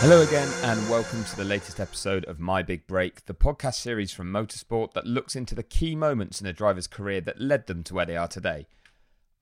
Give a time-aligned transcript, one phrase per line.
[0.00, 4.12] Hello again, and welcome to the latest episode of My Big Break, the podcast series
[4.12, 7.82] from Motorsport that looks into the key moments in a driver's career that led them
[7.82, 8.68] to where they are today.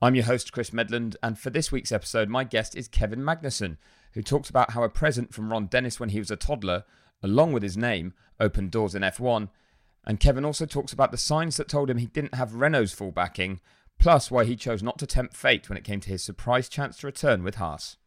[0.00, 3.77] I'm your host, Chris Medland, and for this week's episode, my guest is Kevin Magnussen,
[4.14, 6.84] who talks about how a present from Ron Dennis when he was a toddler,
[7.23, 9.50] along with his name, opened doors in F1.
[10.06, 13.12] And Kevin also talks about the signs that told him he didn't have Renault's full
[13.12, 13.61] backing,
[13.98, 16.97] plus why he chose not to tempt fate when it came to his surprise chance
[16.97, 17.98] to return with Haas.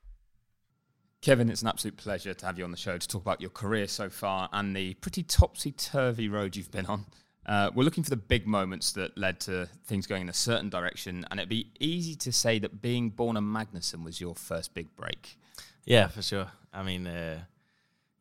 [1.22, 3.50] Kevin, it's an absolute pleasure to have you on the show to talk about your
[3.50, 7.06] career so far and the pretty topsy turvy road you've been on.
[7.46, 10.70] Uh, we're looking for the big moments that led to things going in a certain
[10.70, 14.74] direction, and it'd be easy to say that being born a Magnussen was your first
[14.74, 15.38] big break.
[15.84, 16.48] Yeah, for sure.
[16.72, 17.40] I mean, uh,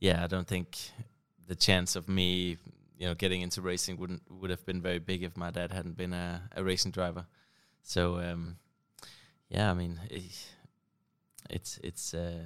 [0.00, 0.76] yeah, I don't think
[1.46, 2.56] the chance of me,
[2.98, 5.96] you know, getting into racing wouldn't would have been very big if my dad hadn't
[5.96, 7.26] been a, a racing driver.
[7.82, 8.56] So, um,
[9.50, 10.00] yeah, I mean.
[10.10, 10.22] It,
[11.50, 12.44] it's it's uh,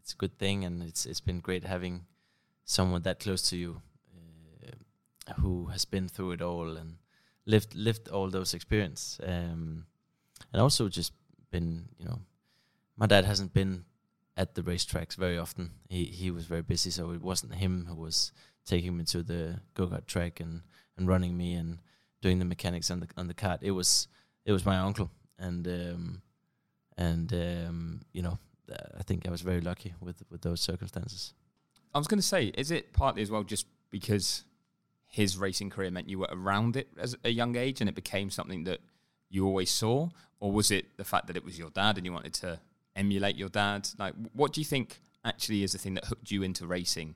[0.00, 2.06] it's a good thing, and it's it's been great having
[2.64, 3.80] someone that close to you
[5.28, 6.96] uh, who has been through it all and
[7.46, 9.86] lived lived all those experience, um,
[10.52, 11.12] and also just
[11.50, 12.20] been you know,
[12.96, 13.84] my dad hasn't been
[14.36, 15.72] at the racetracks very often.
[15.88, 18.32] He he was very busy, so it wasn't him who was
[18.64, 20.62] taking me to the go kart track and
[20.96, 21.78] and running me and
[22.20, 23.58] doing the mechanics on the on the kart.
[23.62, 24.08] It was
[24.44, 26.22] it was my uncle, and um,
[26.98, 28.38] and um, you know,
[28.98, 31.32] I think I was very lucky with with those circumstances.
[31.94, 34.44] I was going to say, is it partly as well just because
[35.06, 38.28] his racing career meant you were around it as a young age and it became
[38.28, 38.80] something that
[39.30, 40.10] you always saw,
[40.40, 42.60] or was it the fact that it was your dad and you wanted to
[42.94, 43.88] emulate your dad?
[43.98, 47.14] Like, what do you think actually is the thing that hooked you into racing?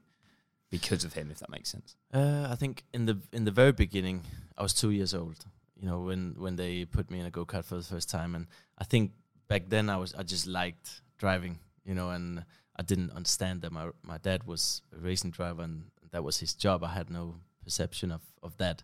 [0.71, 1.97] Because of him, if that makes sense.
[2.15, 4.23] Uh, I think in the in the very beginning,
[4.57, 5.45] I was two years old.
[5.79, 8.35] You know, when when they put me in a go kart for the first time,
[8.35, 8.47] and
[8.79, 9.13] I think
[9.53, 12.45] back then I was I just liked driving, you know, and
[12.77, 16.55] I didn't understand that my my dad was a racing driver and that was his
[16.55, 16.83] job.
[16.85, 18.83] I had no perception of of that,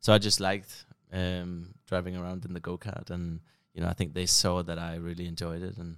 [0.00, 3.40] so I just liked um, driving around in the go kart, and
[3.74, 5.96] you know I think they saw that I really enjoyed it, and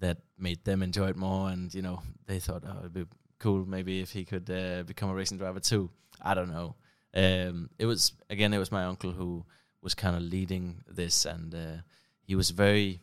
[0.00, 3.04] that made them enjoy it more, and you know they thought oh it'd be
[3.38, 5.90] cool maybe if he could uh, become a racing driver too.
[6.22, 6.74] I don't know.
[7.14, 9.44] Um, it was again it was my uncle who
[9.82, 11.78] was kind of leading this, and uh,
[12.22, 13.00] he was very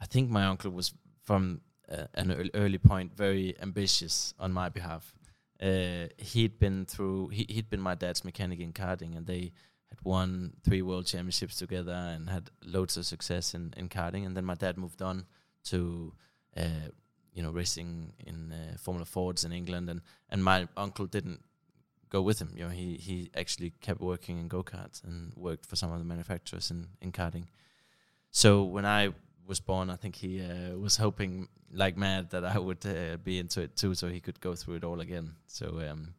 [0.00, 0.92] I think my uncle was
[1.24, 1.60] from
[1.90, 5.14] uh, an early point very ambitious on my behalf.
[5.60, 7.28] Uh, he'd been through.
[7.28, 9.52] He, he'd been my dad's mechanic in karting, and they
[9.88, 14.24] had won three world championships together and had loads of success in, in karting.
[14.24, 15.26] And then my dad moved on
[15.64, 16.12] to,
[16.56, 16.90] uh,
[17.32, 20.00] you know, racing in uh, Formula Fords in England, and
[20.30, 21.40] and my uncle didn't
[22.08, 22.52] go with him.
[22.54, 25.98] You know, he he actually kept working in go karts and worked for some of
[25.98, 27.46] the manufacturers in in karting.
[28.30, 29.14] So when I
[29.48, 33.38] was born, I think he uh, was hoping like mad that I would uh, be
[33.38, 35.32] into it too, so he could go through it all again.
[35.46, 36.14] So um,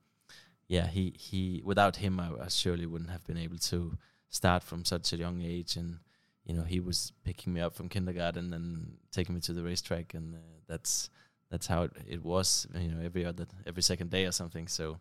[0.67, 3.97] yeah, he he without him, I, I, surely wouldn't have been able to
[4.29, 5.75] start from such a young age.
[5.75, 5.99] And
[6.43, 10.15] you know, he was picking me up from kindergarten and taking me to the racetrack,
[10.15, 11.09] and uh, that's
[11.51, 12.67] that's how it, it was.
[12.75, 14.67] You know, every other every second day or something.
[14.67, 14.97] So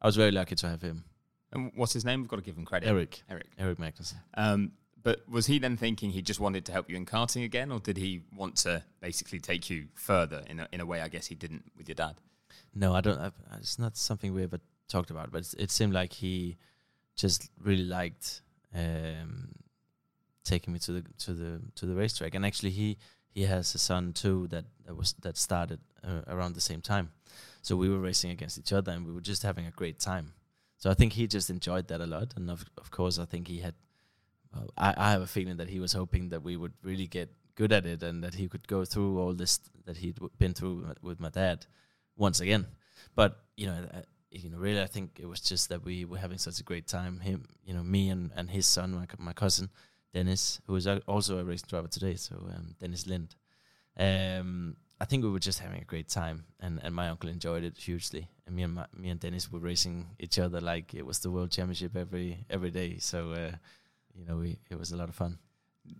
[0.00, 1.04] I was very lucky to have him.
[1.50, 2.20] And what's his name?
[2.20, 2.88] We've got to give him credit.
[2.88, 3.22] Eric.
[3.28, 3.46] Eric.
[3.58, 4.14] Eric Magnus.
[4.34, 4.72] Um,
[5.02, 7.78] but was he then thinking he just wanted to help you in karting again, or
[7.78, 11.26] did he want to basically take you further in a, in a way I guess
[11.26, 12.16] he didn't with your dad?
[12.74, 13.18] No, I don't.
[13.18, 16.56] I've, it's not something we ever talked about, but it seemed like he
[17.16, 18.42] just really liked
[18.74, 19.50] um,
[20.44, 22.34] taking me to the to the to the racetrack.
[22.34, 22.98] And actually, he
[23.30, 27.12] he has a son too that that was that started uh, around the same time.
[27.62, 30.32] So we were racing against each other, and we were just having a great time.
[30.76, 33.48] So I think he just enjoyed that a lot, and of of course, I think
[33.48, 33.74] he had
[34.52, 37.30] well, I, I have a feeling that he was hoping that we would really get
[37.54, 40.54] good at it and that he could go through all this that he'd w- been
[40.54, 41.66] through with my dad
[42.16, 42.66] once again.
[43.14, 46.18] But you know, uh, you know, really, I think it was just that we were
[46.18, 47.20] having such a great time.
[47.20, 49.70] Him, you know, me and, and his son, my my cousin
[50.12, 52.14] Dennis, who is also a racing driver today.
[52.14, 53.34] So um, Dennis Lind.
[53.98, 57.62] Um, I think we were just having a great time, and, and my uncle enjoyed
[57.62, 58.28] it hugely.
[58.46, 61.30] And me and my, me and Dennis were racing each other like it was the
[61.30, 62.98] world championship every every day.
[62.98, 63.52] So uh,
[64.18, 65.38] you know, we it was a lot of fun.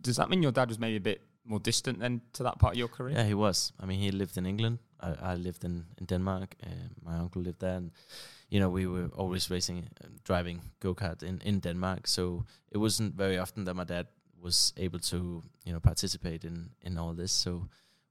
[0.00, 2.74] Does that mean your dad was maybe a bit more distant then to that part
[2.74, 3.16] of your career?
[3.16, 3.72] Yeah, he was.
[3.80, 4.78] I mean, he lived in England.
[5.00, 6.56] I, I lived in in Denmark.
[6.62, 7.90] Uh, my uncle lived there, and
[8.50, 12.06] you know, we were always racing, uh, driving go kart in in Denmark.
[12.06, 14.06] So it wasn't very often that my dad
[14.40, 17.32] was able to you know participate in in all this.
[17.32, 17.68] So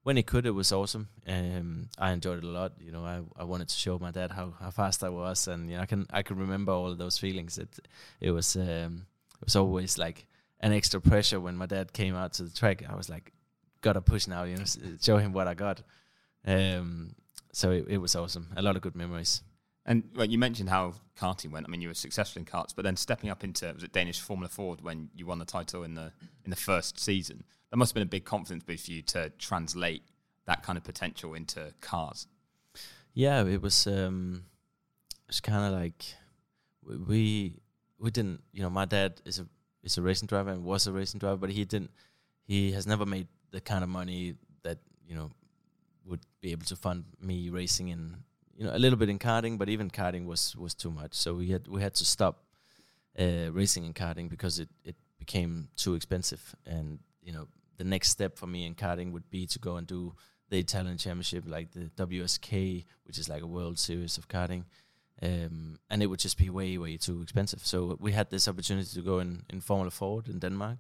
[0.07, 1.09] when he could, it was awesome.
[1.27, 2.71] Um, I enjoyed it a lot.
[2.79, 5.69] You know, I, I wanted to show my dad how, how fast I was, and
[5.69, 7.57] you know, I can I can remember all of those feelings.
[7.57, 7.79] It
[8.21, 9.05] it was um,
[9.41, 10.27] it was always like
[10.59, 12.83] an extra pressure when my dad came out to the track.
[12.87, 13.31] I was like,
[13.81, 14.63] gotta push now, you know,
[15.01, 15.81] show him what I got.
[16.45, 17.15] Um,
[17.53, 18.49] so it, it was awesome.
[18.55, 19.41] A lot of good memories.
[19.85, 21.65] And well, you mentioned how karting went.
[21.65, 24.19] I mean, you were successful in karts, but then stepping up into was it Danish
[24.19, 26.11] Formula Ford when you won the title in the
[26.43, 29.29] in the first season that must have been a big confidence boost for you to
[29.37, 30.03] translate
[30.45, 32.27] that kind of potential into cars.
[33.13, 33.87] Yeah, it was.
[33.87, 34.45] Um,
[35.27, 36.05] it's kind of like
[37.07, 37.59] we
[37.99, 38.41] we didn't.
[38.51, 39.47] You know, my dad is a
[39.83, 41.91] is a racing driver and was a racing driver, but he didn't.
[42.43, 45.31] He has never made the kind of money that you know
[46.05, 48.17] would be able to fund me racing in
[48.55, 51.13] you know a little bit in karting, but even karting was was too much.
[51.13, 52.43] So we had we had to stop
[53.19, 57.47] uh, racing in karting because it it became too expensive, and you know
[57.77, 60.13] the next step for me in karting would be to go and do
[60.49, 64.63] the Italian Championship, like the WSK, which is like a World Series of karting.
[65.21, 67.65] Um, and it would just be way, way too expensive.
[67.65, 70.77] So we had this opportunity to go in, in Formula Ford in Denmark,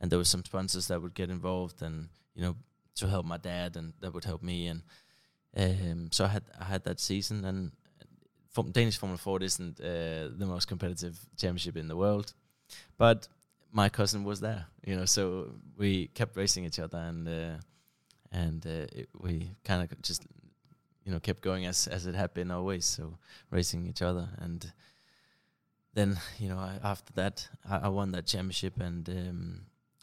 [0.00, 2.56] and there were some sponsors that would get involved, and you know,
[2.96, 4.68] to help my dad, and that would help me.
[4.68, 4.82] And
[5.56, 7.72] um, so I had I had that season, and
[8.72, 12.32] Danish Formula Ford isn't uh, the most competitive championship in the world,
[12.96, 13.28] but
[13.72, 17.56] my cousin was there, you know, so we kept racing each other, and uh,
[18.32, 20.26] and uh, it, we kind of just
[21.08, 23.18] you know kept going as as it had been always, so
[23.50, 24.70] racing each other, and
[25.94, 29.60] then you know I, after that I, I, won that championship, and um,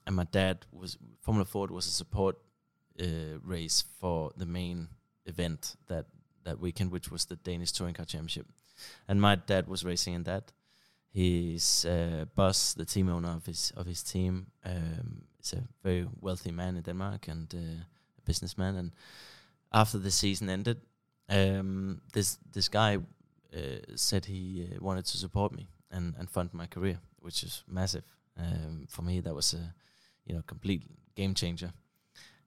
[0.08, 2.38] and my dad was Formula Ford was a support
[3.00, 4.88] uh, race for the main
[5.28, 6.08] event that
[6.44, 8.48] that weekend, which was the Danish Touring Car Championship,
[9.08, 10.54] and my dad was racing in that.
[11.14, 16.08] His uh, boss, the team owner of his of his team, um, is a very
[16.20, 17.84] wealthy man in Denmark and uh,
[18.18, 18.76] a businessman.
[18.76, 18.92] And
[19.72, 20.82] after the season ended,
[21.30, 22.98] um, this this guy
[23.56, 23.60] uh,
[23.96, 28.04] said he uh, wanted to support me and and fund my career, which is massive
[28.38, 29.22] um, for me.
[29.22, 29.74] That was a
[30.26, 30.84] you know complete
[31.16, 31.72] game changer.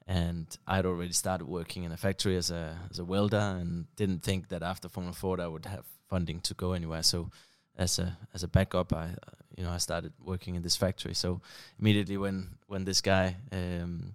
[0.06, 4.22] And I'd already started working in a factory as a as a welder, and didn't
[4.22, 7.02] think that after Formula Ford I would have funding to go anywhere.
[7.02, 7.30] So
[7.76, 9.10] as a as a backup, I
[9.56, 11.14] you know I started working in this factory.
[11.14, 11.40] So
[11.78, 14.14] immediately when when this guy um,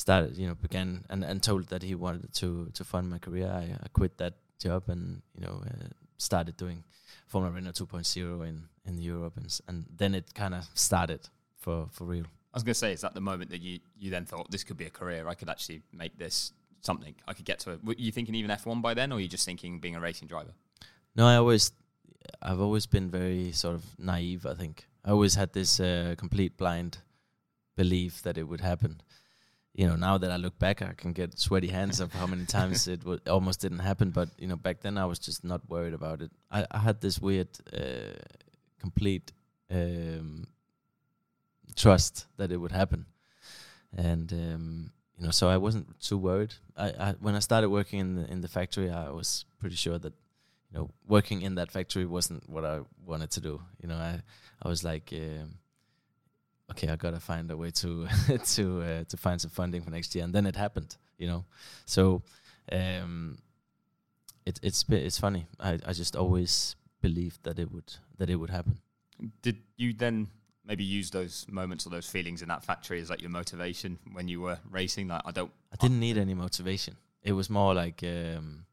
[0.00, 3.48] started, you know, began and, and told that he wanted to to fund my career,
[3.48, 6.84] I, I quit that job and you know uh, started doing
[7.26, 12.04] Formula Renault 2.0 in in Europe, and and then it kind of started for for
[12.04, 12.26] real.
[12.52, 14.64] I was going to say, is that the moment that you you then thought this
[14.64, 15.28] could be a career?
[15.28, 17.14] I could actually make this something.
[17.28, 17.84] I could get to it.
[17.84, 20.54] Were you thinking even F1 by then, or you just thinking being a racing driver?
[21.14, 21.72] No, I always
[22.42, 24.46] I've always been very sort of naive.
[24.46, 26.98] I think I always had this uh, complete blind
[27.76, 29.02] belief that it would happen.
[29.80, 32.44] You know, now that I look back, I can get sweaty hands of how many
[32.58, 34.10] times it w- almost didn't happen.
[34.10, 36.30] But you know, back then I was just not worried about it.
[36.50, 38.20] I, I had this weird, uh,
[38.78, 39.32] complete
[39.70, 40.48] um,
[41.76, 43.06] trust that it would happen,
[43.96, 46.52] and um, you know, so I wasn't too worried.
[46.76, 49.98] I, I when I started working in the in the factory, I was pretty sure
[49.98, 50.12] that
[50.70, 53.62] you know, working in that factory wasn't what I wanted to do.
[53.80, 54.20] You know, I
[54.62, 55.54] I was like, um,
[56.70, 58.06] okay, I gotta find a way to
[58.54, 60.96] to uh, to find some funding for next year, and then it happened.
[61.18, 61.44] You know,
[61.84, 62.22] so
[62.72, 63.38] um,
[64.46, 65.46] it it's it's funny.
[65.58, 68.78] I I just always believed that it would that it would happen.
[69.42, 70.28] Did you then
[70.64, 74.28] maybe use those moments or those feelings in that factory as like your motivation when
[74.28, 75.08] you were racing?
[75.08, 75.52] Like I don't.
[75.72, 76.96] I didn't need any motivation.
[77.22, 78.02] It was more like.
[78.02, 78.66] Um,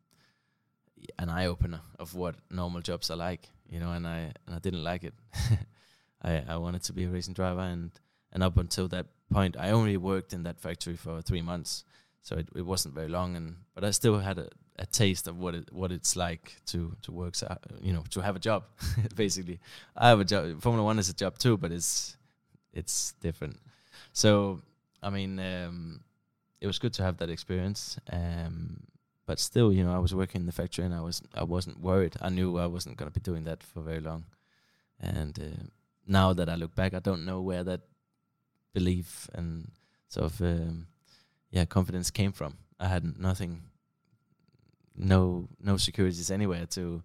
[1.19, 4.59] an eye opener of what normal jobs are like, you know, and I and I
[4.59, 5.13] didn't like it.
[6.21, 7.91] I I wanted to be a racing driver, and
[8.31, 11.83] and up until that point, I only worked in that factory for three months,
[12.21, 15.37] so it, it wasn't very long, and but I still had a, a taste of
[15.37, 17.35] what it what it's like to to work,
[17.81, 18.63] you know, to have a job.
[19.15, 19.59] basically,
[19.95, 20.61] I have a job.
[20.61, 22.17] Formula One is a job too, but it's
[22.73, 23.59] it's different.
[24.13, 24.61] So
[25.01, 26.01] I mean, um,
[26.61, 27.97] it was good to have that experience.
[28.11, 28.83] Um,
[29.25, 31.79] but still, you know, I was working in the factory and I was I wasn't
[31.79, 32.15] worried.
[32.21, 34.25] I knew I wasn't going to be doing that for very long.
[34.99, 35.63] And uh,
[36.07, 37.81] now that I look back, I don't know where that
[38.73, 39.71] belief and
[40.07, 40.87] sort of um,
[41.51, 42.57] yeah confidence came from.
[42.79, 43.63] I had nothing,
[44.95, 47.03] no no securities anywhere to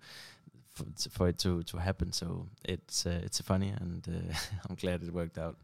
[0.73, 2.13] for, for it to to happen.
[2.13, 4.35] So it's uh, it's funny, and uh,
[4.69, 5.57] I'm glad it worked out.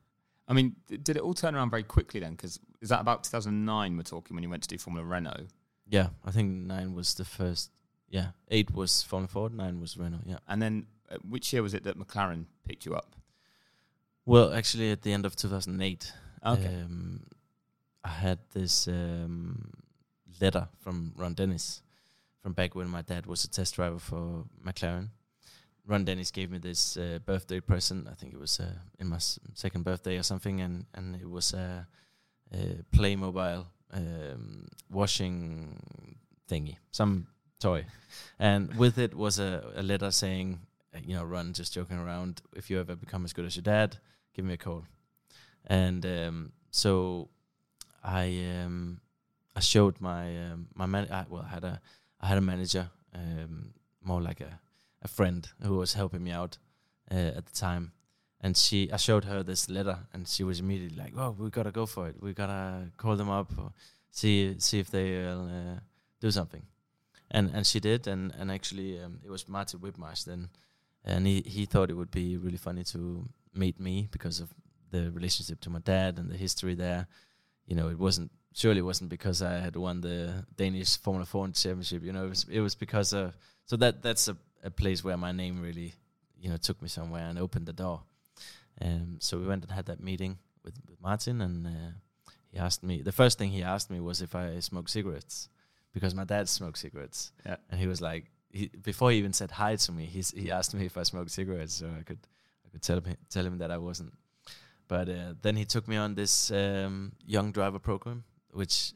[0.48, 2.32] I mean, did it all turn around very quickly then?
[2.32, 5.48] Because is that about 2009 we're talking when you went to do Formula Renault?
[5.86, 7.70] Yeah, I think nine was the first.
[8.08, 10.22] Yeah, eight was Formula Ford, nine was Renault.
[10.24, 13.14] Yeah, and then uh, which year was it that McLaren picked you up?
[14.28, 16.12] Well, actually, at the end of 2008,
[16.46, 16.66] okay.
[16.66, 17.22] um,
[18.04, 19.70] I had this um,
[20.38, 21.80] letter from Ron Dennis
[22.42, 25.08] from back when my dad was a test driver for McLaren.
[25.86, 28.06] Ron Dennis gave me this uh, birthday present.
[28.06, 31.30] I think it was uh, in my s- second birthday or something, and and it
[31.30, 31.88] was a,
[32.52, 35.74] a Playmobil um, washing
[36.50, 37.86] thingy, some toy,
[38.38, 40.60] and with it was a, a letter saying,
[40.94, 42.42] uh, you know, Ron, just joking around.
[42.54, 43.96] If you ever become as good as your dad,
[44.38, 44.84] give me a call.
[45.66, 47.28] And um, so
[48.04, 48.26] I
[48.62, 49.00] um,
[49.56, 51.08] I showed my um, my man.
[51.10, 51.80] I, well, I had a
[52.20, 54.60] I had a manager, um, more like a
[55.02, 56.58] a friend who was helping me out
[57.10, 57.90] uh, at the time,
[58.40, 61.72] and she I showed her this letter, and she was immediately like, "Oh, we gotta
[61.72, 62.22] go for it.
[62.22, 63.72] We gotta call them up or
[64.10, 65.80] see see if they will uh,
[66.20, 66.62] do something."
[67.30, 70.48] And and she did, and and actually um, it was Martin Whitmarsh then,
[71.04, 73.28] and he he thought it would be really funny to
[73.58, 74.48] meet me because of
[74.90, 77.06] the relationship to my dad and the history there.
[77.66, 81.54] You know, it wasn't surely it wasn't because I had won the Danish Formula Ford
[81.54, 82.02] championship.
[82.02, 85.16] You know, it was it was because of so that that's a, a place where
[85.16, 85.94] my name really
[86.40, 88.02] you know took me somewhere and opened the door.
[88.80, 91.90] Um, so we went and had that meeting with, with Martin, and uh,
[92.50, 93.02] he asked me.
[93.02, 95.48] The first thing he asked me was if I smoke cigarettes,
[95.92, 97.32] because my dad smoked cigarettes.
[97.44, 97.56] Yeah.
[97.70, 100.74] and he was like, he, before he even said hi to me, he's, he asked
[100.74, 102.20] me if I smoked cigarettes, so I could
[102.68, 104.12] I could tell him tell him that I wasn't.
[104.88, 108.92] But uh, then he took me on this um, young driver program, which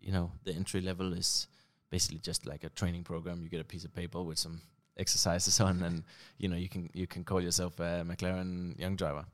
[0.00, 1.48] you know the entry level is
[1.90, 3.42] basically just like a training program.
[3.42, 4.62] You get a piece of paper with some
[4.96, 6.04] exercises on, and
[6.38, 9.24] you know you can you can call yourself a McLaren young driver.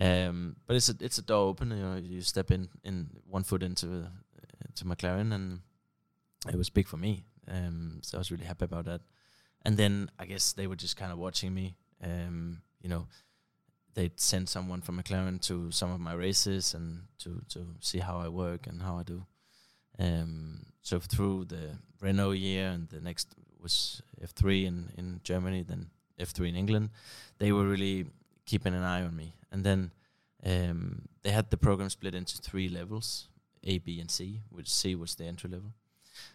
[0.00, 1.70] Um, but it's a it's a door open.
[1.70, 5.60] You know, you step in in one foot into uh, to McLaren, and
[6.48, 7.24] it was big for me.
[7.48, 9.00] Um, so I was really happy about that.
[9.64, 11.76] And then I guess they were just kind of watching me.
[12.02, 13.06] Um, you know,
[13.94, 18.18] they'd send someone from McLaren to some of my races and to to see how
[18.18, 19.26] I work and how I do.
[19.98, 23.28] Um, so through the Renault year and the next
[23.62, 26.90] was F3 in in Germany, then F3 in England,
[27.38, 28.06] they were really
[28.44, 29.34] keeping an eye on me.
[29.50, 29.90] And then
[30.44, 33.28] um, they had the program split into three levels:
[33.64, 34.40] A, B, and C.
[34.50, 35.72] Which C was the entry level.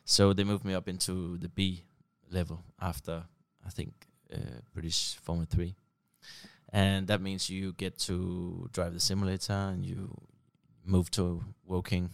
[0.06, 1.84] So they moved me up into the B
[2.32, 3.24] level after
[3.66, 3.94] I think
[4.34, 5.76] uh, British Formula Three,
[6.74, 10.14] and that means you get to drive the simulator and you
[10.86, 12.10] move to working,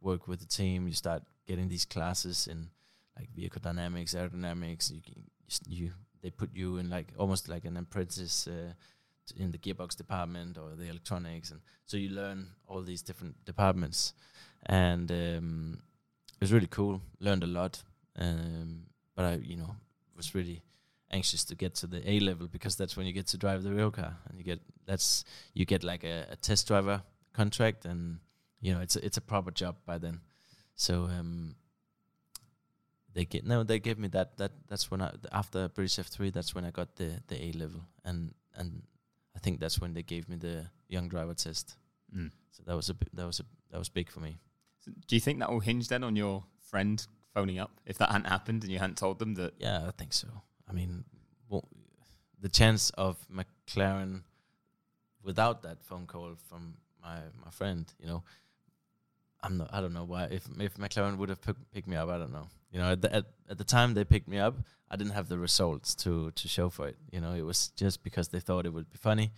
[0.00, 0.86] work with the team.
[0.86, 2.70] You start getting these classes in
[3.16, 4.90] like vehicle dynamics, aerodynamics.
[4.92, 5.24] You can-
[5.66, 8.72] you, they put you in like almost like an apprentice uh,
[9.36, 14.12] in the gearbox department or the electronics, and so you learn all these different departments,
[14.66, 15.78] and um,
[16.34, 17.00] it was really cool.
[17.20, 17.82] Learned a lot,
[18.18, 18.84] um,
[19.14, 19.74] but I, you know,
[20.16, 20.62] was really
[21.10, 23.72] anxious to get to the A level because that's when you get to drive the
[23.72, 25.24] real car, and you get that's
[25.54, 28.18] you get like a, a test driver contract, and
[28.60, 30.20] you know it's a, it's a proper job by then.
[30.74, 31.56] So um,
[33.14, 36.30] they get no, they gave me that that that's when I after British F three
[36.30, 38.82] that's when I got the the A level, and and
[39.34, 41.76] I think that's when they gave me the young driver test.
[42.14, 42.30] Mm.
[42.52, 44.38] So that was a that was a that was big for me.
[44.80, 47.70] So do you think that will hinge then on your friend phoning up?
[47.86, 50.28] If that hadn't happened and you hadn't told them that, Yeah, I think so.
[50.68, 51.04] I mean,
[51.48, 51.64] well,
[52.40, 54.22] the chance of McLaren
[55.22, 58.22] without that phone call from my my friend, you know,
[59.42, 59.70] I'm not.
[59.72, 60.24] I don't know why.
[60.24, 62.48] If if McLaren would have pick, picked me up, I don't know.
[62.72, 64.54] You know, at the, at at the time they picked me up,
[64.90, 66.96] I didn't have the results to to show for it.
[67.12, 69.32] You know, it was just because they thought it would be funny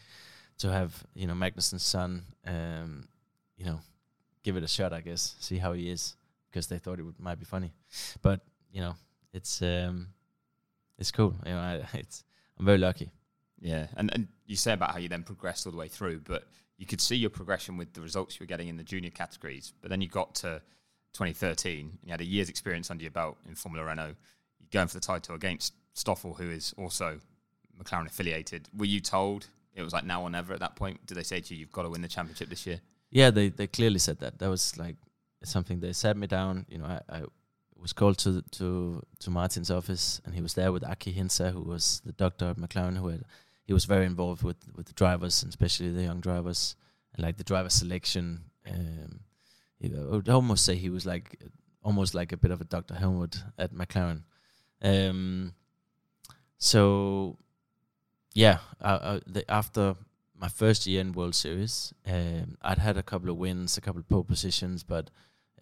[0.58, 3.08] to have you know Magnussen's son, um,
[3.56, 3.80] you know,
[4.42, 4.92] give it a shot.
[4.92, 6.16] I guess see how he is
[6.50, 7.72] because they thought it would might be funny,
[8.22, 8.40] but
[8.72, 8.94] you know,
[9.32, 10.08] it's um,
[11.00, 11.34] it's cool.
[11.44, 12.24] You know, I, it's
[12.58, 13.10] I'm very lucky.
[13.60, 13.88] yeah.
[13.96, 16.44] And and you say about how you then progressed all the way through, but
[16.76, 19.72] you could see your progression with the results you were getting in the junior categories.
[19.80, 20.62] But then you got to
[21.12, 24.14] 2013, and you had a year's experience under your belt in Formula Renault.
[24.58, 27.18] You're going for the title against Stoffel, who is also
[27.78, 28.68] McLaren affiliated.
[28.76, 31.04] Were you told it was like now or never at that point?
[31.06, 32.80] Did they say to you, you've got to win the championship this year?
[33.10, 34.38] Yeah, they they clearly said that.
[34.38, 34.96] That was like
[35.44, 36.66] something they sat me down.
[36.68, 37.22] You know, I, I
[37.80, 41.62] was called to to to Martin's office, and he was there with Aki Hintsa, who
[41.62, 43.24] was the doctor at McLaren, who had
[43.64, 46.76] he was very involved with with the drivers, and especially the young drivers,
[47.14, 48.44] and like the driver selection.
[48.66, 49.20] Um,
[49.82, 51.40] I would almost say he was like
[51.82, 52.94] almost like a bit of a Dr.
[52.94, 54.24] Helmut at McLaren.
[54.82, 55.54] Um,
[56.58, 57.38] so
[58.34, 59.96] yeah, uh, uh, the, after
[60.36, 64.00] my first year in World Series, um, I'd had a couple of wins, a couple
[64.00, 65.10] of pole positions, but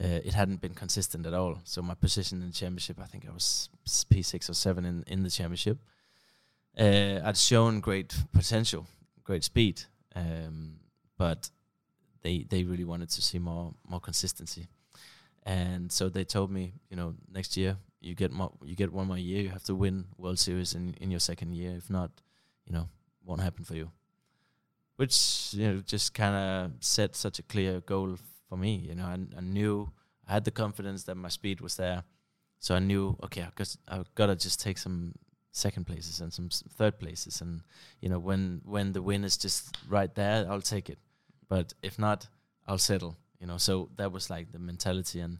[0.02, 1.58] uh, it hadn't been consistent at all.
[1.64, 3.68] So my position in the championship, I think I was
[4.08, 5.78] P six or seven in in the championship.
[6.78, 8.86] Uh, I'd shown great potential,
[9.24, 9.82] great speed,
[10.14, 10.76] um,
[11.16, 11.50] but
[12.22, 14.68] they they really wanted to see more more consistency,
[15.44, 19.08] and so they told me, you know, next year you get more, you get one
[19.08, 21.74] more year, you have to win World Series in in your second year.
[21.76, 22.10] If not,
[22.66, 22.88] you know,
[23.24, 23.90] won't happen for you.
[24.96, 28.16] Which you know just kind of set such a clear goal
[28.48, 28.76] for me.
[28.76, 29.90] You know, I, I knew
[30.26, 32.04] I had the confidence that my speed was there,
[32.58, 35.14] so I knew okay, I got I gotta just take some
[35.52, 37.62] second places and some third places, and
[38.00, 40.98] you know when when the win is just right there, I'll take it.
[41.48, 42.28] But if not,
[42.66, 43.16] I'll settle.
[43.40, 45.38] You know, so that was like the mentality, and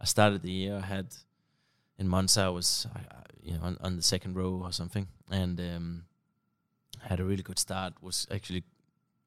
[0.00, 0.76] I started the year.
[0.82, 1.14] I had
[1.98, 2.86] in Monza, I was
[3.42, 6.04] you know on, on the second row or something, and um,
[7.00, 7.94] had a really good start.
[8.02, 8.64] Was actually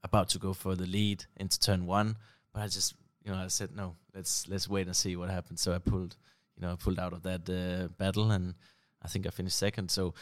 [0.03, 2.17] about to go for the lead into turn one,
[2.53, 5.61] but I just you know I said no, let's let's wait and see what happens.
[5.61, 6.17] So I pulled
[6.55, 8.55] you know I pulled out of that uh, battle, and
[9.01, 9.91] I think I finished second.
[9.91, 10.13] So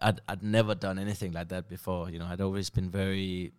[0.00, 2.10] I'd I'd never done anything like that before.
[2.10, 3.52] You know I'd always been very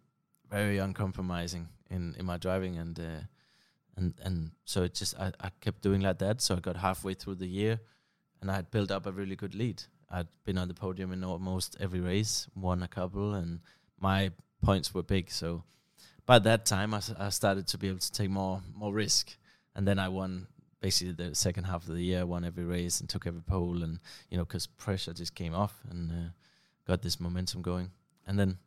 [0.49, 2.99] very uncompromising in in my driving and.
[2.99, 3.21] Uh,
[3.95, 6.41] and and so it just I, I kept doing like that.
[6.41, 7.79] So I got halfway through the year,
[8.41, 9.83] and I had built up a really good lead.
[10.09, 13.59] I'd been on the podium in almost every race, won a couple, and
[13.99, 14.31] my
[14.61, 15.31] points were big.
[15.31, 15.63] So
[16.25, 19.35] by that time, I, I started to be able to take more more risk,
[19.75, 20.47] and then I won
[20.81, 22.25] basically the second half of the year.
[22.25, 23.99] Won every race and took every pole, and
[24.29, 26.29] you know because pressure just came off and uh,
[26.87, 27.91] got this momentum going,
[28.25, 28.57] and then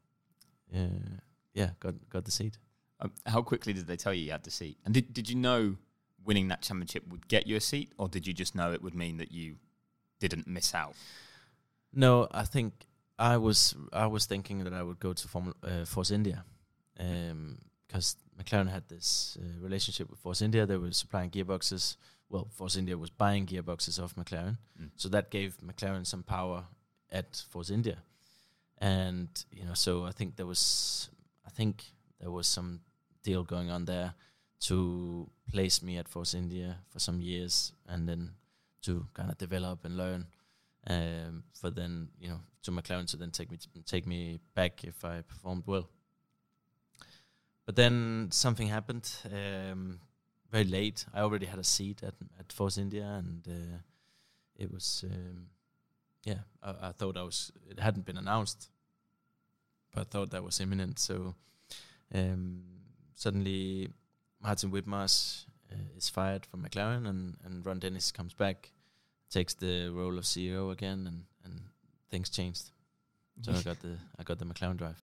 [0.74, 1.20] uh,
[1.54, 2.58] yeah, got got the seat.
[3.00, 4.78] Um, how quickly did they tell you you had the seat?
[4.84, 5.76] And did did you know
[6.24, 8.94] winning that championship would get you a seat, or did you just know it would
[8.94, 9.56] mean that you
[10.20, 10.94] didn't miss out?
[11.92, 12.86] No, I think
[13.18, 16.44] I was I was thinking that I would go to Formula, uh, Force India,
[16.96, 20.66] because um, McLaren had this uh, relationship with Force India.
[20.66, 21.96] They were supplying gearboxes.
[22.28, 24.90] Well, Force India was buying gearboxes off McLaren, mm.
[24.96, 26.64] so that gave McLaren some power
[27.10, 27.98] at Force India,
[28.78, 31.08] and you know, so I think there was
[31.46, 31.84] I think
[32.20, 32.80] there was some
[33.22, 34.14] deal going on there
[34.58, 38.30] to place me at Force India for some years, and then
[38.82, 40.26] to kind of develop and learn
[40.88, 45.04] um, for then you know to McLaren to then take me take me back if
[45.04, 45.88] I performed well.
[47.66, 50.00] But then something happened um,
[50.50, 51.04] very late.
[51.12, 53.78] I already had a seat at at Force India, and uh,
[54.56, 55.48] it was um,
[56.24, 56.40] yeah.
[56.62, 57.52] I, I, thought I was.
[57.68, 58.70] It hadn't been announced,
[59.92, 60.98] but I thought that was imminent.
[61.00, 61.34] So
[62.14, 62.62] um,
[63.14, 63.88] suddenly,
[64.40, 68.70] Martin Whitmarsh uh, is fired from McLaren, and and Ron Dennis comes back
[69.30, 71.60] takes the role of CEO again, and and
[72.10, 72.70] things changed.
[73.42, 75.02] So I got the I got the McLaren drive.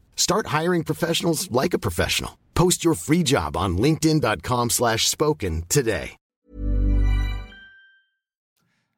[0.15, 2.37] Start hiring professionals like a professional.
[2.55, 6.15] Post your free job on linkedin.com slash spoken today.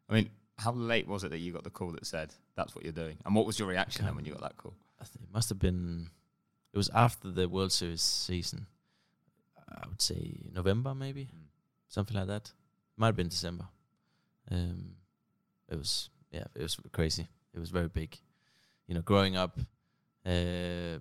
[0.10, 2.84] I mean, how late was it that you got the call that said that's what
[2.84, 3.18] you're doing?
[3.26, 4.74] And what was your reaction then when you got that call?
[5.02, 6.10] I think it must have been.
[6.74, 8.68] It was after the World Series season.
[9.70, 11.48] I would say November, maybe mm.
[11.88, 12.52] something like that.
[12.96, 13.66] Might have been December.
[14.52, 14.96] Um,
[15.70, 17.28] it was yeah, it was crazy.
[17.54, 18.18] It was very big.
[18.88, 19.58] You know, growing up,
[20.26, 21.00] uh,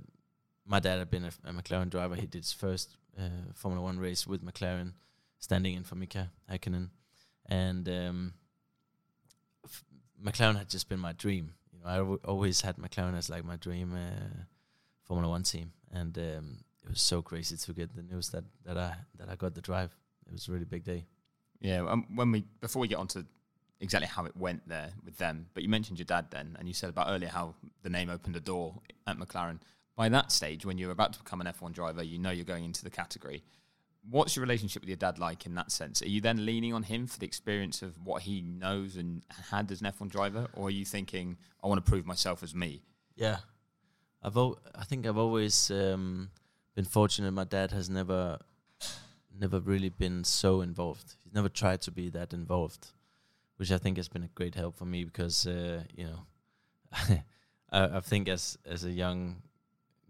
[0.67, 2.15] my dad had been a, a, McLaren driver.
[2.15, 4.93] He did his first uh, Formula One race with McLaren,
[5.39, 6.91] standing in for Mika Hakkinen,
[7.47, 8.35] and um,
[10.25, 11.55] McLaren had just been my dream.
[11.73, 14.45] You know, I w- always had McLaren as like my dream uh,
[15.05, 18.77] Formula One team, and um, it was so crazy to get the news that that
[18.77, 19.97] I that I got the drive.
[20.27, 21.07] It was a really big day.
[21.61, 23.27] Yeah, um, when we before we get on to
[23.83, 25.47] exactly how it went there with them.
[25.53, 28.37] But you mentioned your dad then, and you said about earlier how the name opened
[28.37, 29.59] a door at McLaren.
[29.97, 32.65] By that stage, when you're about to become an F1 driver, you know you're going
[32.65, 33.43] into the category.
[34.09, 36.01] What's your relationship with your dad like in that sense?
[36.01, 39.71] Are you then leaning on him for the experience of what he knows and had
[39.71, 42.83] as an F1 driver, or are you thinking, I want to prove myself as me?
[43.17, 43.39] Yeah,
[44.23, 46.31] I've al- I think I've always um,
[46.75, 47.33] been fortunate.
[47.33, 48.39] My dad has never
[49.39, 51.15] never really been so involved.
[51.25, 52.93] He's never tried to be that involved,
[53.63, 56.19] which I think has been a great help for me because uh, you know
[57.71, 59.37] I, I think as as a young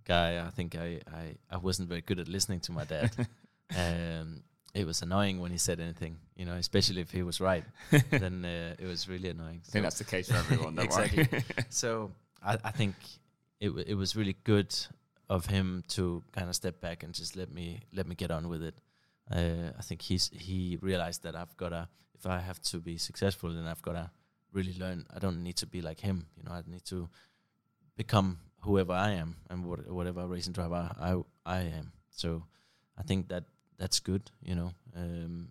[0.04, 3.10] guy, I think I, I, I wasn't very good at listening to my dad.
[3.76, 7.62] um, it was annoying when he said anything, you know, especially if he was right.
[8.10, 9.60] then uh, it was really annoying.
[9.68, 10.78] I think that's the case for everyone.
[10.78, 11.28] Exactly.
[11.68, 12.10] so
[12.42, 12.94] I, I think
[13.60, 14.74] it w- it was really good
[15.28, 18.48] of him to kind of step back and just let me let me get on
[18.48, 18.78] with it.
[19.30, 21.88] Uh, I think he's he realized that I've got to
[22.22, 24.10] if I have to be successful, then I've got to
[24.52, 25.06] really learn.
[25.14, 26.26] I don't need to be like him.
[26.36, 27.08] You know, I need to
[27.96, 31.92] become whoever I am and what, whatever racing driver I I am.
[32.10, 32.44] So
[32.96, 33.44] I think that
[33.76, 34.30] that's good.
[34.40, 35.48] You know, um,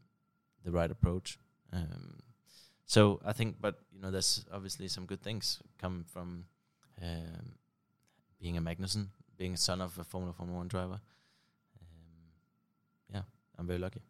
[0.64, 1.38] the right approach.
[1.74, 2.20] Um,
[2.86, 6.46] so I think, but you know, there's obviously some good things come from
[7.02, 7.56] um,
[8.40, 9.08] being a Magnussen,
[9.38, 11.02] being a son of a Formula Formula One driver.
[11.82, 12.32] Um,
[13.14, 13.22] yeah,
[13.58, 14.02] I'm very lucky.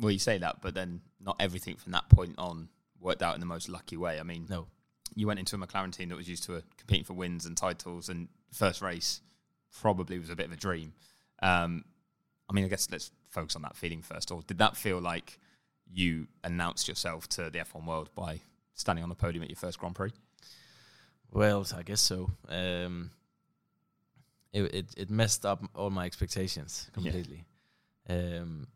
[0.00, 3.40] Well, you say that, but then not everything from that point on worked out in
[3.40, 4.18] the most lucky way.
[4.18, 4.66] I mean, No,
[5.14, 7.56] you went into a McLaren team that was used to uh, competing for wins and
[7.56, 9.20] titles, and first race
[9.80, 10.92] probably was a bit of a dream.
[11.42, 11.84] Um,
[12.48, 14.30] I mean, I guess let's focus on that feeling first.
[14.32, 15.38] Or did that feel like
[15.92, 18.40] you announced yourself to the F1 world by
[18.74, 20.12] standing on the podium at your first Grand Prix?
[21.30, 22.30] Well, I guess so.
[22.48, 23.10] Um,
[24.52, 26.94] it, it it messed up all my expectations Yeah.
[26.94, 27.44] completely.
[28.08, 28.66] Um,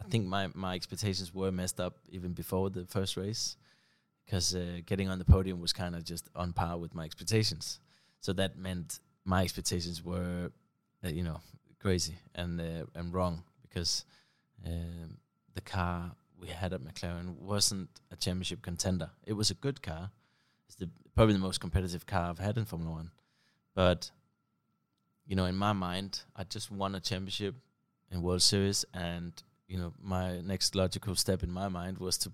[0.00, 3.56] I think my my expectations were messed up even before the first race,
[4.24, 7.80] because uh, getting on the podium was kind of just on par with my expectations.
[8.20, 10.50] So that meant my expectations were,
[11.04, 11.40] uh, you know,
[11.80, 14.04] crazy and uh, and wrong because
[14.64, 15.18] um,
[15.54, 19.10] the car we had at McLaren wasn't a championship contender.
[19.24, 20.10] It was a good car.
[20.66, 23.10] It's the probably the most competitive car I've had in Formula One.
[23.74, 24.10] But
[25.26, 27.54] you know, in my mind, I just won a championship
[28.10, 29.32] in World Series, and
[29.68, 32.32] you know, my next logical step in my mind was to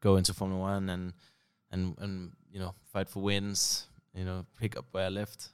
[0.00, 1.12] go into Formula One and
[1.70, 3.86] and and you know, fight for wins.
[4.14, 5.50] You know, pick up where I left,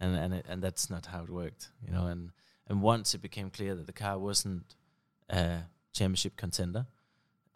[0.00, 1.70] and and it, and that's not how it worked.
[1.86, 2.30] You know, and
[2.68, 4.74] and once it became clear that the car wasn't
[5.28, 6.86] a championship contender,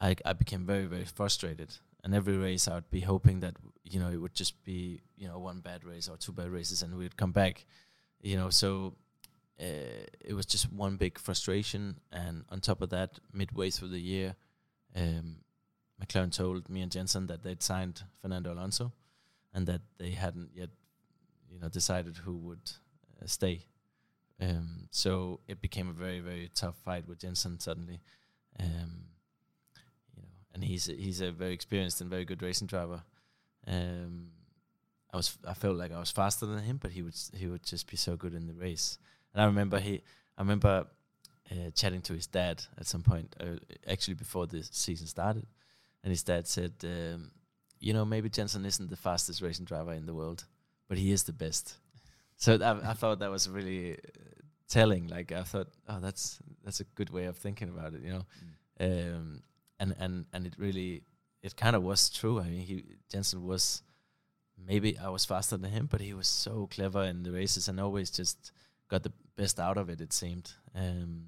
[0.01, 1.75] I I became very very frustrated.
[2.05, 5.27] And every race, I would be hoping that you know it would just be you
[5.27, 7.65] know one bad race or two bad races, and we'd come back.
[8.21, 8.95] You know, so
[9.61, 12.01] uh, it was just one big frustration.
[12.13, 14.37] And on top of that, midway through the year,
[14.95, 15.37] um,
[16.03, 18.93] McLaren told me and Jensen that they'd signed Fernando Alonso,
[19.55, 20.71] and that they hadn't yet,
[21.51, 22.71] you know, decided who would
[23.23, 23.63] uh, stay.
[24.41, 28.01] Um, so it became a very very tough fight with Jensen suddenly.
[28.61, 29.07] Um,
[30.15, 33.03] you know, and he's a, he's a very experienced and very good racing driver.
[33.67, 34.29] Um,
[35.13, 37.63] I was I felt like I was faster than him, but he would he would
[37.63, 38.99] just be so good in the race.
[39.37, 40.01] And I remember he
[40.39, 40.87] I remember
[41.51, 45.47] uh, chatting to his dad at some point, uh, actually before the season started,
[46.03, 47.31] and his dad said, um,
[47.79, 50.47] "You know, maybe Jensen isn't the fastest racing driver in the world,
[50.89, 51.77] but he is the best."
[52.37, 53.97] So I, I thought that was really uh,
[54.69, 55.09] telling.
[55.09, 58.27] Like I thought, oh, that's that's a good way of thinking about it, you know.
[58.81, 59.43] Um,
[59.79, 61.03] and and and it really,
[61.43, 62.41] it kind of was true.
[62.41, 63.83] I mean, he Jensen was
[64.57, 67.79] maybe I was faster than him, but he was so clever in the races and
[67.79, 68.51] always just
[68.89, 70.01] got the best out of it.
[70.01, 71.27] It seemed um,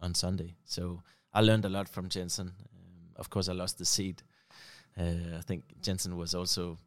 [0.00, 0.54] on Sunday.
[0.64, 1.02] So
[1.32, 2.48] I learned a lot from Jensen.
[2.48, 4.22] Um, of course, I lost the seat.
[4.98, 6.78] Uh, I think Jensen was also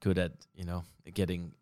[0.00, 1.52] good at you know getting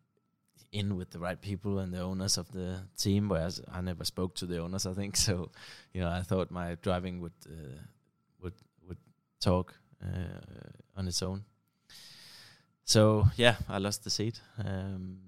[0.71, 3.29] in with the right people and the owners of the team.
[3.29, 4.85] Whereas I never spoke to the owners.
[4.85, 5.51] I think so.
[5.93, 7.81] You know, I thought my driving would uh,
[8.41, 8.53] would
[8.87, 8.97] would
[9.39, 9.73] talk
[10.03, 11.43] uh, on its own.
[12.85, 14.41] So yeah, I lost the seat.
[14.63, 15.19] Um,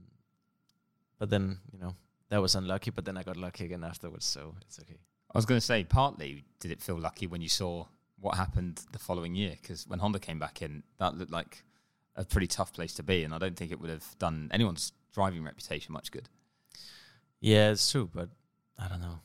[1.18, 1.96] but then you know
[2.30, 2.92] that was unlucky.
[2.92, 5.00] But then I got lucky again afterwards, so it's okay.
[5.34, 7.86] I was going to say, partly did it feel lucky when you saw
[8.20, 9.56] what happened the following year?
[9.62, 11.64] Because when Honda came back in, that looked like
[12.16, 14.94] a pretty tough place to be, and I don't think it would have done anyone's
[15.14, 16.30] driving reputation much good.
[17.42, 18.30] Yeah, it's true, but
[18.80, 19.20] I don't know.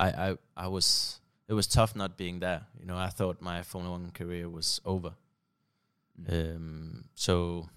[0.00, 2.62] I I I was it was tough not being there.
[2.80, 5.12] You know, I thought my Formula One career was over.
[6.28, 7.68] Um, so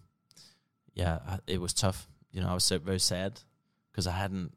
[0.93, 2.07] yeah, I, it was tough.
[2.31, 3.41] You know, I was so very sad
[3.95, 4.51] because I hadn't.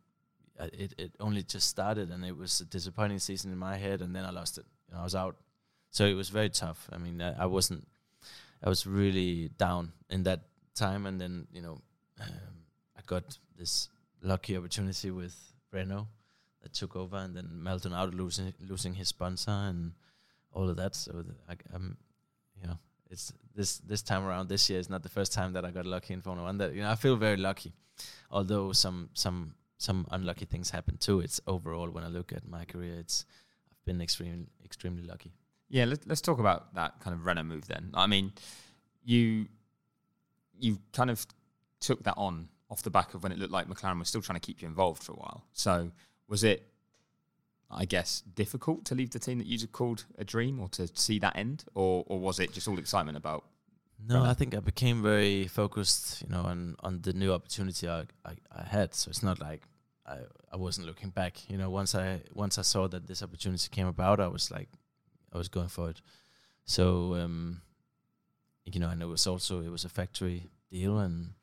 [0.58, 4.14] It it only just started, and it was a disappointing season in my head, and
[4.14, 4.66] then I lost it.
[4.88, 5.36] You know, I was out.
[5.90, 6.88] so it was very tough.
[6.92, 7.86] I mean, I, I wasn't,
[8.64, 10.40] I was really down in that
[10.74, 11.80] time, and then you know,
[12.20, 12.56] um,
[12.96, 13.88] I got this
[14.20, 15.36] lucky opportunity with
[15.70, 16.08] Renault
[16.62, 19.92] that took over, and then Maldonado losing losing his sponsor and
[20.50, 20.96] all of that.
[20.96, 21.24] So
[21.72, 21.96] I'm,
[22.60, 22.78] you know,
[23.10, 24.48] it's this this time around.
[24.48, 26.58] This year is not the first time that I got lucky in Formula One.
[26.58, 27.72] That you know, I feel very lucky,
[28.30, 31.20] although some some some unlucky things happen too.
[31.20, 33.24] It's overall when I look at my career, it's
[33.70, 35.32] I've been extremely extremely lucky.
[35.70, 37.90] Yeah, let, let's talk about that kind of Renault move then.
[37.94, 38.32] I mean,
[39.04, 39.46] you
[40.58, 41.26] you kind of
[41.80, 44.38] took that on off the back of when it looked like McLaren was still trying
[44.38, 45.44] to keep you involved for a while.
[45.52, 45.90] So
[46.28, 46.66] was it,
[47.70, 50.88] I guess, difficult to leave the team that you just called a dream or to
[50.94, 53.44] see that end, or or was it just all excitement about?
[54.06, 54.30] No, Renault?
[54.30, 58.32] I think I became very focused, you know, on on the new opportunity I, I,
[58.54, 58.94] I had.
[58.94, 59.62] So it's not like
[60.06, 60.18] I,
[60.52, 61.50] I wasn't looking back.
[61.50, 64.68] You know, once I once I saw that this opportunity came about, I was like,
[65.32, 66.00] I was going for it.
[66.64, 67.62] So, um,
[68.64, 71.34] you know, and it was also it was a factory deal, and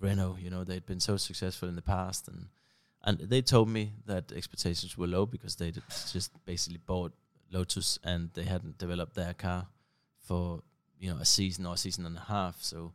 [0.00, 2.48] Renault, you know, they'd been so successful in the past, and
[3.04, 7.12] and they told me that expectations were low because they just basically bought
[7.52, 9.68] Lotus and they hadn't developed their car
[10.18, 10.62] for
[10.98, 12.62] you know a season or a season and a half.
[12.62, 12.92] So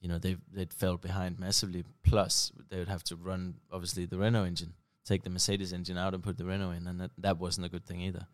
[0.00, 1.84] you know they they'd fell behind massively.
[2.04, 6.12] Plus they would have to run obviously the Renault engine, take the Mercedes engine out
[6.12, 8.26] and put the Renault in, and that that wasn't a good thing either.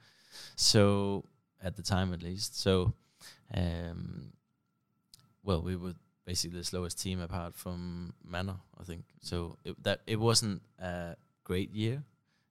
[0.57, 1.25] So
[1.63, 2.95] at the time at least, so
[3.55, 4.33] um,
[5.45, 5.95] well we were
[6.33, 9.05] basically the slowest team apart from Manor, I think.
[9.21, 11.15] So it, that it wasn't a
[11.45, 12.03] great year.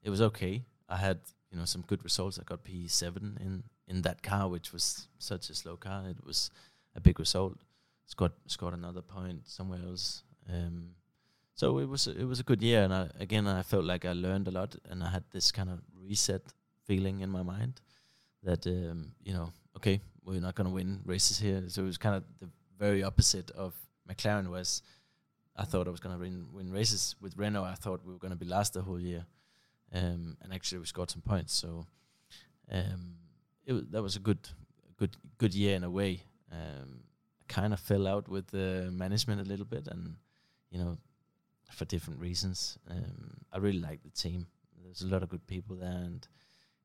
[0.03, 0.55] It was okay.
[0.87, 1.17] I had
[1.49, 2.37] you know some good results.
[2.37, 5.99] I got P seven in in that car, which was such a slow car.
[6.13, 6.51] It was
[6.95, 7.57] a big result.
[8.05, 10.23] Scored scored another point somewhere else.
[10.55, 10.77] Um,
[11.55, 14.13] so it was it was a good year, and I, again I felt like I
[14.13, 16.43] learned a lot, and I had this kind of reset
[16.87, 17.73] feeling in my mind
[18.43, 21.63] that um, you know okay we're not going to win races here.
[21.67, 22.47] So it was kind of the
[22.81, 23.75] very opposite of
[24.09, 24.81] McLaren was
[25.55, 27.63] I thought I was going to win win races with Renault.
[27.63, 29.25] I thought we were going to be last the whole year,
[29.93, 31.53] um, and actually we scored some points.
[31.53, 31.85] So
[32.71, 33.17] um,
[33.67, 34.49] was, that was a good
[34.97, 36.23] good good year in a way.
[36.51, 37.03] Um,
[37.41, 40.15] I kind of fell out with the management a little bit, and
[40.71, 40.97] you know
[41.71, 42.79] for different reasons.
[42.89, 44.47] Um, I really liked the team.
[44.83, 46.27] There's a lot of good people there, and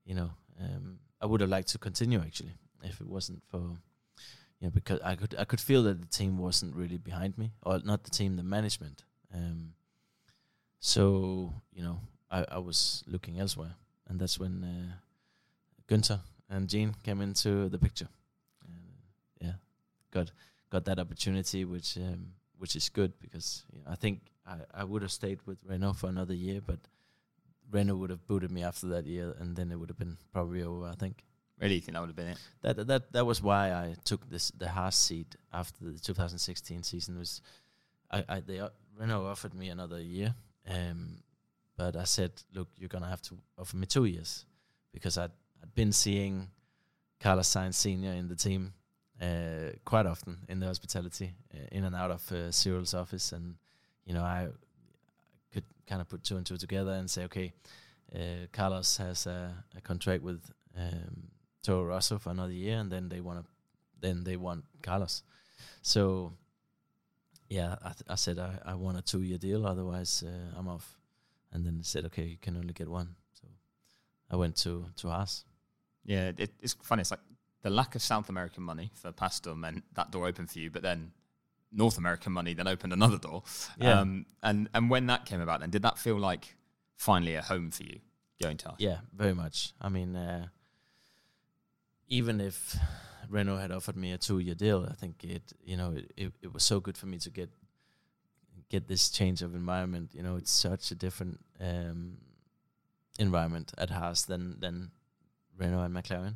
[0.05, 0.31] you know
[0.61, 3.79] um, I would have liked to continue actually if it wasn't for
[4.67, 7.81] know, because I could I could feel that the team wasn't really behind me, or
[7.85, 9.05] not the team, the management.
[9.35, 9.75] Um,
[10.81, 12.01] so you know,
[12.31, 13.75] I, I was looking elsewhere,
[14.09, 14.95] and that's when uh,
[15.89, 18.09] Günther and Gene came into the picture.
[18.65, 19.01] Uh,
[19.41, 19.53] yeah,
[20.11, 20.31] got
[20.71, 24.85] got that opportunity, which um, which is good because you know, I think I, I
[24.85, 26.81] would have stayed with Renault for another year, but
[27.71, 30.63] Renault would have booted me after that year, and then it would have been probably
[30.63, 30.87] over.
[30.87, 31.25] I think.
[31.61, 32.39] Really, think that would have been it?
[32.61, 37.19] That that that was why I took this the Haas seat after the 2016 season.
[37.19, 37.41] Was
[38.11, 40.35] I, I they uh, Renault offered me another year,
[40.69, 41.23] um,
[41.77, 44.45] but I said, look, you're gonna have to offer me two years
[44.93, 45.31] because I'd
[45.63, 46.49] I'd been seeing
[47.21, 48.75] Carlos Sainz Senior in the team
[49.21, 53.55] uh, quite often in the hospitality, uh, in and out of uh, Cyril's office, and
[54.05, 54.49] you know I
[55.55, 57.55] could kind of put two and two together and say, okay,
[58.15, 60.51] uh, Carlos has a, a contract with.
[60.79, 61.29] Um,
[61.67, 63.45] Toro Rosso for another year, and then they want to,
[64.01, 65.23] then they want Carlos.
[65.83, 66.33] So,
[67.49, 70.69] yeah, I, th- I said I, I want a two year deal, otherwise uh, I'm
[70.69, 70.97] off.
[71.53, 73.17] And then they said, okay, you can only get one.
[73.33, 73.49] So
[74.31, 75.45] I went to to Haas.
[76.05, 77.01] Yeah, it, it's funny.
[77.01, 77.21] It's like
[77.63, 80.83] the lack of South American money for Pastor meant that door opened for you, but
[80.83, 81.13] then
[81.73, 83.43] North American money then opened another door.
[83.81, 84.01] Yeah.
[84.01, 86.55] Um, and and when that came about, then did that feel like
[86.97, 88.01] finally a home for you
[88.41, 88.69] going to?
[88.69, 88.77] Haas?
[88.79, 89.73] Yeah, very much.
[89.81, 90.47] I mean, uh,
[92.09, 92.77] even if
[93.29, 96.55] Renault had offered me a two-year deal, I think it, you know, it, it, it
[96.55, 97.51] was so good for me to get
[98.69, 100.11] get this change of environment.
[100.15, 102.19] You know, it's such a different um,
[103.19, 104.91] environment at Haas than than
[105.59, 106.35] Renault and McLaren.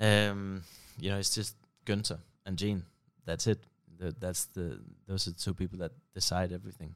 [0.00, 0.62] Um,
[0.98, 2.84] you know, it's just Günther and Gene.
[3.24, 3.58] That's it.
[4.00, 6.94] Th- That's the those are the two people that decide everything.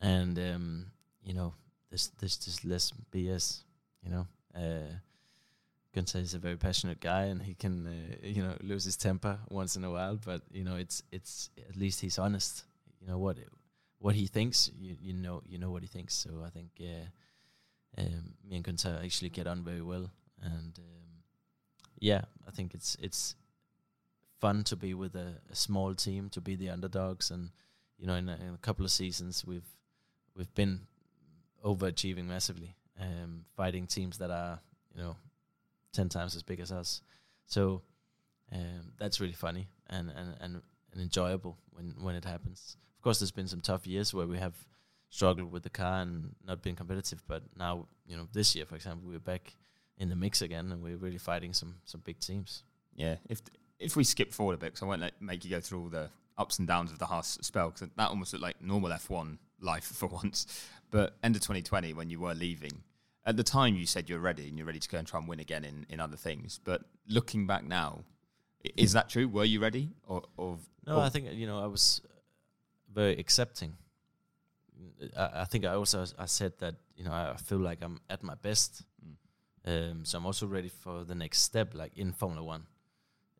[0.00, 0.86] And um,
[1.24, 1.54] you know,
[1.90, 3.60] there's there's just less BS.
[4.02, 4.92] You know, uh,
[5.94, 9.38] Günther is a very passionate guy, and he can uh, you know lose his temper
[9.48, 10.16] once in a while.
[10.16, 12.64] But you know, it's it's at least he's honest.
[13.00, 13.38] You know what
[13.98, 14.70] what he thinks.
[14.78, 16.14] You you know you know what he thinks.
[16.14, 21.24] So I think uh, um, me and Günther actually get on very well, and um,
[21.98, 23.34] yeah, I think it's it's
[24.40, 27.50] fun to be with a, a small team, to be the underdogs, and
[27.98, 29.68] you know, in a, in a couple of seasons we've
[30.36, 30.80] we've been
[31.64, 34.60] overachieving massively, um, fighting teams that are
[34.94, 35.16] you know
[35.92, 37.02] ten times as big as us.
[37.46, 37.82] So
[38.52, 42.76] um, that's really funny and, and, and, and enjoyable when, when it happens.
[42.98, 44.54] Of course, there's been some tough years where we have
[45.08, 48.76] struggled with the car and not been competitive, but now, you know, this year, for
[48.76, 49.54] example, we're back
[49.98, 52.62] in the mix again and we're really fighting some, some big teams.
[52.94, 53.40] Yeah, if
[53.78, 55.88] if we skip forward a bit, because I won't let, make you go through all
[55.88, 59.38] the ups and downs of the Haas spell, because that almost looked like normal F1
[59.60, 60.46] life for once.
[60.90, 62.82] But end of 2020, when you were leaving,
[63.24, 65.28] at the time you said you're ready and you're ready to go and try and
[65.28, 66.60] win again in, in other things.
[66.62, 68.04] But looking back now,
[68.76, 69.28] is that true?
[69.28, 69.90] Were you ready?
[70.06, 72.00] Or, or no, or I think you know I was
[72.92, 73.74] very accepting.
[75.16, 78.22] I, I, think I also I said that you know I feel like I'm at
[78.22, 79.90] my best, mm.
[79.90, 82.66] um, so I'm also ready for the next step, like in Formula One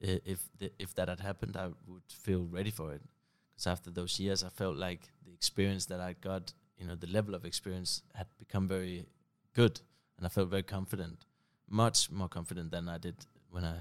[0.00, 3.02] if the, if that had happened, I would feel ready for it.
[3.50, 7.06] Because after those years, I felt like the experience that I got, you know, the
[7.06, 9.06] level of experience had become very
[9.54, 9.80] good,
[10.16, 11.24] and I felt very confident,
[11.68, 13.16] much more confident than I did
[13.50, 13.76] when I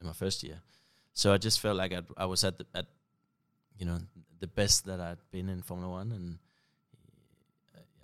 [0.00, 0.60] in my first year.
[1.14, 2.86] So I just felt like I'd, I was at the, at,
[3.78, 3.98] you know,
[4.40, 6.38] the best that I'd been in Formula One, and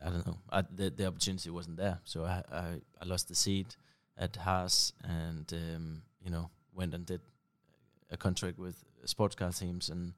[0.05, 1.99] I don't know, I, the the opportunity wasn't there.
[2.05, 3.77] So I I, I lost the seat
[4.17, 7.21] at Haas, and um, you know, went and did
[8.11, 10.13] a contract with sports car teams and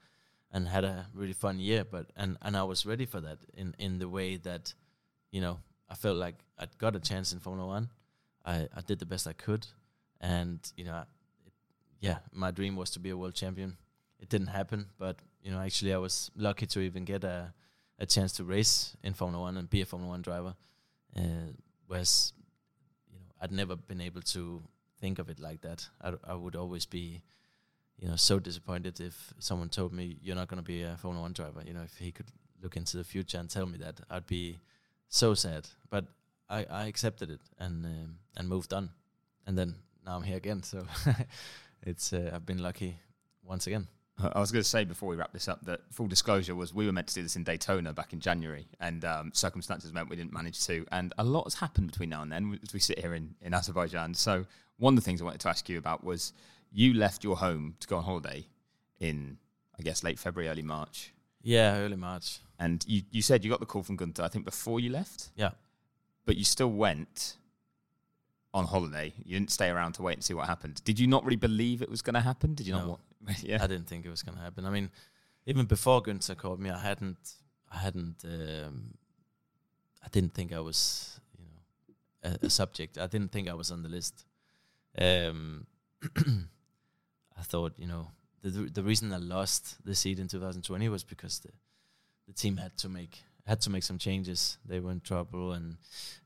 [0.52, 1.84] and had a really fun year.
[1.84, 4.74] But and and I was ready for that in in the way that,
[5.30, 7.88] you know, I felt like I'd got a chance in Formula One.
[8.44, 9.66] I I did the best I could,
[10.20, 11.04] and you know,
[11.46, 11.52] it,
[12.00, 13.76] yeah, my dream was to be a world champion.
[14.18, 17.52] It didn't happen, but you know, actually, I was lucky to even get a
[17.98, 20.54] a chance to race in Formula One and be a Formula One driver.
[21.16, 21.52] Uh,
[21.86, 22.32] whereas,
[23.12, 24.62] you know, I'd never been able to
[25.00, 25.88] think of it like that.
[26.00, 27.22] I, I would always be
[28.00, 31.22] you know, so disappointed if someone told me you're not going to be a Formula
[31.22, 31.62] One driver.
[31.66, 34.58] You know, if he could look into the future and tell me that, I'd be
[35.10, 35.68] so sad.
[35.90, 36.06] But
[36.48, 38.90] I, I accepted it and um, and moved on,
[39.46, 39.74] and then
[40.06, 40.62] now I'm here again.
[40.62, 40.86] So
[41.82, 42.96] it's uh, I've been lucky
[43.42, 43.88] once again.
[44.34, 46.84] I was going to say before we wrap this up that full disclosure was we
[46.84, 50.16] were meant to do this in Daytona back in January, and um, circumstances meant we
[50.16, 50.86] didn't manage to.
[50.92, 53.54] And a lot has happened between now and then as we sit here in, in
[53.54, 54.14] Azerbaijan.
[54.14, 54.46] So
[54.78, 56.32] one of the things I wanted to ask you about was
[56.72, 58.46] you left your home to go on holiday
[58.98, 59.38] in,
[59.78, 61.12] I guess, late February, early March.
[61.42, 62.40] Yeah, early March.
[62.58, 65.30] And you, you said you got the call from Gunther, I think, before you left.
[65.36, 65.50] Yeah.
[66.26, 67.36] But you still went
[68.52, 69.14] on holiday.
[69.24, 70.82] You didn't stay around to wait and see what happened.
[70.84, 72.54] Did you not really believe it was going to happen?
[72.54, 72.78] Did you no.
[72.80, 73.00] not want?
[73.42, 73.62] yeah.
[73.62, 74.66] I didn't think it was going to happen.
[74.66, 74.90] I mean,
[75.46, 77.34] even before Gunther called me, I hadn't,
[77.72, 78.94] I hadn't, um,
[80.04, 82.98] I didn't think I was, you know, a, a subject.
[82.98, 84.24] I didn't think I was on the list.
[84.98, 85.66] Um,
[86.16, 88.08] I thought, you know,
[88.42, 91.50] the the reason I lost the seat in 2020 was because the
[92.26, 94.58] the team had to make had to make some changes.
[94.64, 95.76] They were in trouble, and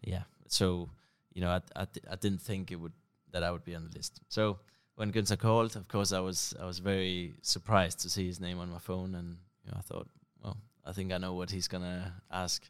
[0.03, 0.91] yeah, so
[1.33, 2.93] you know, I I, I didn't think it would
[3.33, 4.21] that I would be on the list.
[4.29, 4.59] So
[4.97, 8.59] when Gunther called, of course, I was I was very surprised to see his name
[8.61, 10.09] on my phone, and you know, I thought,
[10.43, 12.63] well, I think I know what he's gonna ask,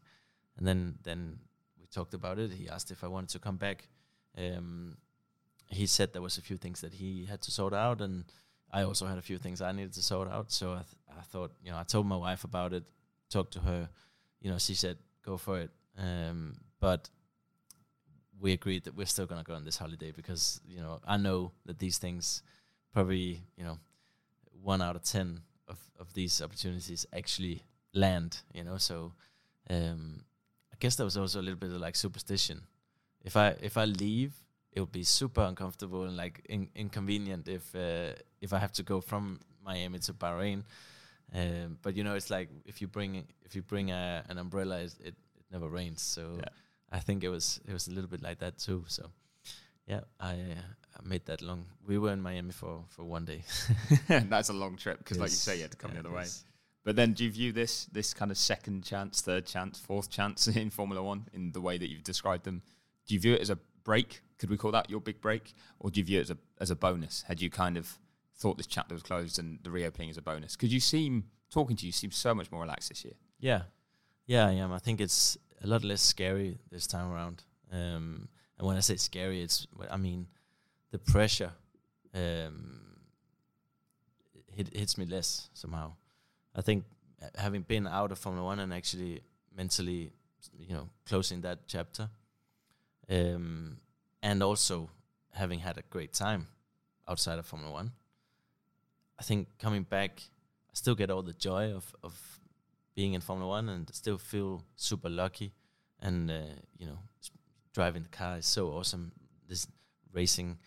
[0.57, 1.38] and then then
[1.78, 2.52] we talked about it.
[2.52, 3.88] He asked if I wanted to come back.
[4.37, 4.96] Um,
[5.68, 8.24] he said there was a few things that he had to sort out, and
[8.74, 10.50] I also had a few things I needed to sort out.
[10.50, 12.82] So I, th- I thought, you know, I told my wife about it,
[13.30, 13.88] talked to her.
[14.40, 17.08] You know, she said, "Go for it." Um, but
[18.40, 21.52] we agreed that we're still gonna go on this holiday because you know I know
[21.66, 22.42] that these things
[22.92, 23.78] probably you know
[24.60, 28.42] one out of ten of of these opportunities actually land.
[28.52, 29.12] You know, so
[29.70, 30.24] um,
[30.72, 32.62] I guess there was also a little bit of like superstition.
[33.22, 34.34] If I if I leave
[34.74, 38.12] it would be super uncomfortable and like in, inconvenient if uh,
[38.44, 40.62] if I have to go from Miami to Bahrain.
[41.35, 44.83] Um, but you know, it's like if you bring if you bring a, an umbrella,
[44.83, 45.14] it, it,
[45.50, 46.02] never rains.
[46.02, 46.48] So yeah.
[46.92, 48.85] I think it was it was a little bit like that too.
[48.87, 49.11] So
[49.87, 51.66] yeah, I, uh, I made that long.
[51.87, 53.42] We were in Miami for for one day.
[54.09, 55.22] That's a long trip because, yes.
[55.22, 56.26] like you say, you had to come yeah, the other way.
[56.85, 60.46] But then, do you view this this kind of second chance, third chance, fourth chance
[60.62, 62.62] in Formula One in the way that you've described them?
[63.07, 64.20] Do you view it as a break?
[64.38, 66.70] Could we call that your big break, or do you view it as a as
[66.70, 67.22] a bonus?
[67.22, 67.98] Had you kind of
[68.37, 70.56] thought this chapter was closed and the reopening is a bonus?
[70.56, 73.14] Because you seem talking to you seem so much more relaxed this year.
[73.38, 73.62] Yeah,
[74.26, 74.72] yeah, I am.
[74.72, 77.42] I think it's a lot less scary this time around.
[77.72, 78.28] Um,
[78.58, 80.26] and when I say scary, it's I mean
[80.90, 81.52] the pressure
[82.14, 82.80] um,
[84.52, 85.92] hit, hits me less somehow.
[86.54, 86.85] I think
[87.37, 89.22] having been out of Formula One and actually
[89.56, 90.12] mentally,
[90.58, 92.08] you know, closing that chapter,
[93.10, 93.78] um,
[94.22, 94.90] and also
[95.32, 96.46] having had a great time
[97.08, 97.92] outside of Formula One.
[99.19, 100.23] I think coming back,
[100.71, 102.15] I still get all the joy of of
[102.94, 105.52] being in Formula One and still feel super lucky.
[106.00, 106.98] And uh, you know,
[107.73, 109.12] driving the car is so awesome.
[109.48, 109.67] This
[110.12, 110.58] racing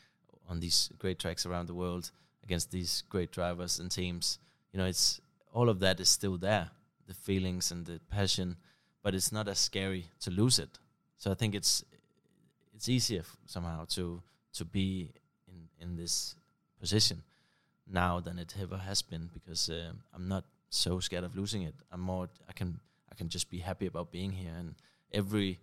[0.50, 2.12] on these great tracks around the world
[2.44, 4.40] against these great drivers and teams.
[4.72, 5.22] You know, it's
[5.54, 6.70] all of that is still there,
[7.08, 8.58] the feelings and the passion,
[9.04, 10.80] but it's not as scary to lose it.
[11.18, 11.84] So I think it's
[12.74, 14.22] it's easier somehow to
[14.54, 15.12] to be
[15.48, 16.36] in in this
[16.80, 17.24] position
[17.92, 21.76] now than it ever has been because uh, I'm not so scared of losing it.
[21.92, 22.80] I'm more I can
[23.12, 24.76] I can just be happy about being here and
[25.12, 25.60] every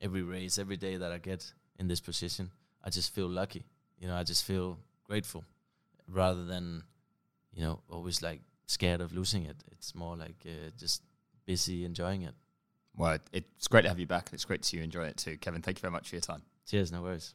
[0.00, 2.50] every race, every day that I get in this position,
[2.82, 3.64] I just feel lucky.
[3.98, 5.44] You know, I just feel grateful
[6.08, 6.82] rather than
[7.52, 9.56] you know always like scared of losing it.
[9.72, 11.02] It's more like uh, just
[11.46, 12.34] busy enjoying it.
[12.96, 14.30] Well, it's great to have you back.
[14.32, 15.62] It's great to see you enjoy it too, Kevin.
[15.62, 16.42] Thank you very much for your time.
[16.66, 17.34] Cheers, no worries.